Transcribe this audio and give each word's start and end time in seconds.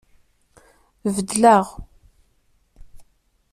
Beddleɣ. 1.15 1.65